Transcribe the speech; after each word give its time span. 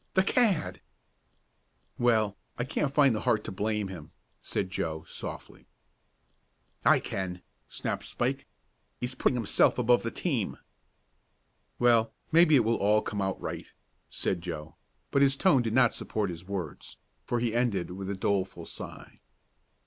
The 0.15 0.23
cad!" 0.23 0.81
"Well, 1.99 2.35
I 2.57 2.63
can't 2.63 2.91
find 2.91 3.13
the 3.13 3.19
heart 3.19 3.43
to 3.43 3.51
blame 3.51 3.87
him," 3.87 4.13
said 4.41 4.71
Joe, 4.71 5.03
softly. 5.07 5.67
"I 6.83 6.99
can," 6.99 7.43
snapped 7.69 8.05
Spike. 8.05 8.47
"He's 8.99 9.13
putting 9.13 9.35
himself 9.35 9.77
above 9.77 10.01
the 10.01 10.09
team." 10.09 10.57
"Well, 11.77 12.15
maybe 12.31 12.55
it 12.55 12.63
will 12.63 12.77
all 12.77 13.03
come 13.03 13.21
out 13.21 13.39
right," 13.39 13.71
said 14.09 14.41
Joe, 14.41 14.75
but 15.11 15.21
his 15.21 15.37
tone 15.37 15.61
did 15.61 15.73
not 15.73 15.93
support 15.93 16.31
his 16.31 16.45
words, 16.47 16.97
for 17.23 17.39
he 17.39 17.53
ended 17.53 17.91
with 17.91 18.09
a 18.09 18.15
doleful 18.15 18.65
sigh. 18.65 19.19